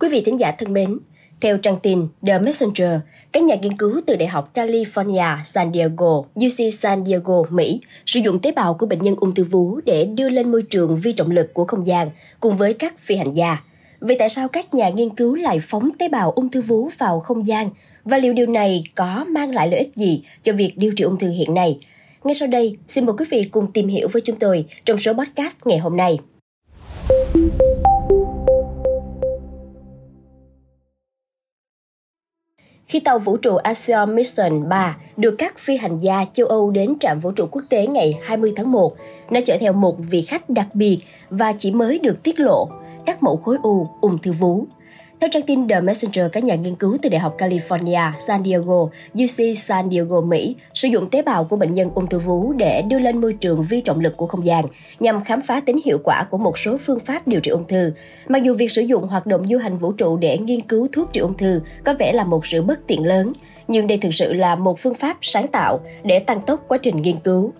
[0.00, 0.98] Quý vị thính giả thân mến,
[1.40, 2.90] theo trang tin The Messenger,
[3.32, 8.20] các nhà nghiên cứu từ Đại học California, San Diego, UC San Diego, Mỹ sử
[8.20, 11.12] dụng tế bào của bệnh nhân ung thư vú để đưa lên môi trường vi
[11.12, 13.62] trọng lực của không gian cùng với các phi hành gia.
[14.00, 17.20] Vậy tại sao các nhà nghiên cứu lại phóng tế bào ung thư vú vào
[17.20, 17.70] không gian
[18.04, 21.18] và liệu điều này có mang lại lợi ích gì cho việc điều trị ung
[21.18, 21.78] thư hiện nay?
[22.24, 25.12] Ngay sau đây, xin mời quý vị cùng tìm hiểu với chúng tôi trong số
[25.12, 26.18] podcast ngày hôm nay.
[32.88, 36.94] Khi tàu vũ trụ Axiom Mission 3 được các phi hành gia châu Âu đến
[37.00, 38.96] trạm vũ trụ quốc tế ngày 20 tháng 1,
[39.30, 40.98] nó chở theo một vị khách đặc biệt
[41.30, 42.68] và chỉ mới được tiết lộ
[43.06, 44.64] các mẫu khối u ung thư vú.
[45.20, 48.88] Theo trang tin The Messenger, các nhà nghiên cứu từ Đại học California, San Diego,
[49.14, 52.82] UC San Diego, Mỹ sử dụng tế bào của bệnh nhân ung thư vú để
[52.82, 54.64] đưa lên môi trường vi trọng lực của không gian
[55.00, 57.92] nhằm khám phá tính hiệu quả của một số phương pháp điều trị ung thư.
[58.28, 61.12] Mặc dù việc sử dụng hoạt động du hành vũ trụ để nghiên cứu thuốc
[61.12, 63.32] trị ung thư có vẻ là một sự bất tiện lớn,
[63.68, 67.02] nhưng đây thực sự là một phương pháp sáng tạo để tăng tốc quá trình
[67.02, 67.52] nghiên cứu.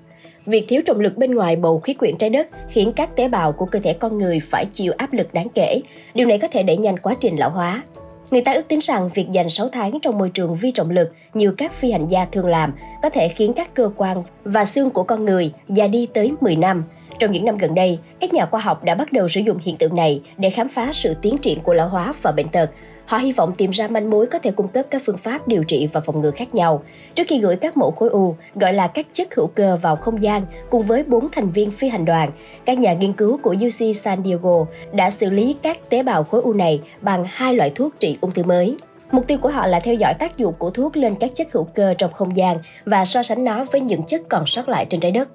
[0.49, 3.53] Việc thiếu trọng lực bên ngoài bầu khí quyển trái đất khiến các tế bào
[3.53, 5.81] của cơ thể con người phải chịu áp lực đáng kể.
[6.15, 7.83] Điều này có thể đẩy nhanh quá trình lão hóa.
[8.31, 11.13] Người ta ước tính rằng việc dành 6 tháng trong môi trường vi trọng lực
[11.35, 14.91] như các phi hành gia thường làm có thể khiến các cơ quan và xương
[14.91, 16.85] của con người già đi tới 10 năm.
[17.19, 19.77] Trong những năm gần đây, các nhà khoa học đã bắt đầu sử dụng hiện
[19.77, 22.71] tượng này để khám phá sự tiến triển của lão hóa và bệnh tật,
[23.09, 25.65] Họ hy vọng tìm ra manh mối có thể cung cấp các phương pháp điều
[25.65, 26.83] trị và phòng ngừa khác nhau.
[27.15, 30.23] Trước khi gửi các mẫu khối u, gọi là các chất hữu cơ vào không
[30.23, 32.31] gian cùng với bốn thành viên phi hành đoàn,
[32.65, 36.41] các nhà nghiên cứu của UC San Diego đã xử lý các tế bào khối
[36.43, 38.77] u này bằng hai loại thuốc trị ung thư mới.
[39.11, 41.65] Mục tiêu của họ là theo dõi tác dụng của thuốc lên các chất hữu
[41.65, 45.01] cơ trong không gian và so sánh nó với những chất còn sót lại trên
[45.01, 45.29] trái đất.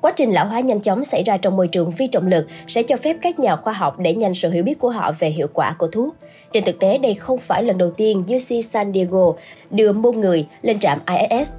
[0.00, 2.82] Quá trình lão hóa nhanh chóng xảy ra trong môi trường phi trọng lực sẽ
[2.82, 5.46] cho phép các nhà khoa học đẩy nhanh sự hiểu biết của họ về hiệu
[5.52, 6.14] quả của thuốc.
[6.52, 9.32] Trên thực tế, đây không phải lần đầu tiên UC San Diego
[9.70, 11.52] đưa môn người lên trạm ISS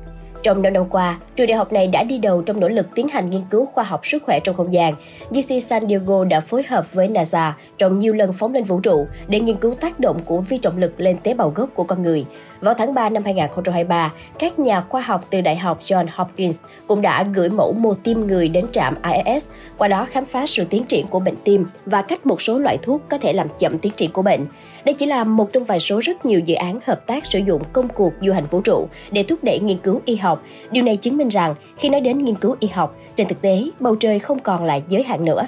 [0.44, 3.08] trong năm năm qua, trường đại học này đã đi đầu trong nỗ lực tiến
[3.08, 4.94] hành nghiên cứu khoa học sức khỏe trong không gian.
[5.30, 9.08] UC San Diego đã phối hợp với NASA trong nhiều lần phóng lên vũ trụ
[9.28, 12.02] để nghiên cứu tác động của vi trọng lực lên tế bào gốc của con
[12.02, 12.26] người.
[12.62, 16.58] Vào tháng 3 năm 2023, các nhà khoa học từ Đại học John Hopkins
[16.88, 19.46] cũng đã gửi mẫu mô tim người đến trạm ISS,
[19.78, 22.78] qua đó khám phá sự tiến triển của bệnh tim và cách một số loại
[22.82, 24.46] thuốc có thể làm chậm tiến triển của bệnh.
[24.86, 27.62] Đây chỉ là một trong vài số rất nhiều dự án hợp tác sử dụng
[27.74, 30.44] công cuộc du hành vũ trụ để thúc đẩy nghiên cứu y học.
[30.72, 33.64] Điều này chứng minh rằng khi nói đến nghiên cứu y học, trên thực tế
[33.80, 35.48] bầu trời không còn là giới hạn nữa.